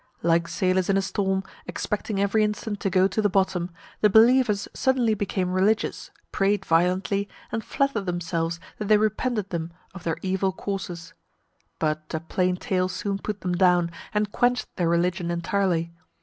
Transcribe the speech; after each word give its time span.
Like 0.23 0.47
sailors 0.47 0.89
in 0.89 0.97
a 0.97 1.01
storm, 1.03 1.43
expecting 1.67 2.19
every 2.19 2.43
instant 2.43 2.79
to 2.79 2.89
go 2.89 3.07
to 3.07 3.21
the 3.21 3.29
bottom, 3.29 3.69
the 3.99 4.09
believers 4.09 4.67
suddenly 4.73 5.13
became 5.13 5.51
religious, 5.51 6.09
prayed 6.31 6.65
violently, 6.65 7.29
and 7.51 7.63
flattered 7.63 8.07
themselves 8.07 8.59
that 8.79 8.87
they 8.87 8.97
repented 8.97 9.51
them 9.51 9.71
of 9.93 10.03
their 10.03 10.17
evil 10.23 10.53
courses. 10.53 11.13
But 11.77 12.11
a 12.15 12.19
plain 12.19 12.55
tale 12.57 12.89
soon 12.89 13.19
put 13.19 13.41
them 13.41 13.53
down, 13.53 13.91
and 14.11 14.31
quenched 14.31 14.75
their 14.75 14.89
religion 14.89 15.29
entirely. 15.29 15.93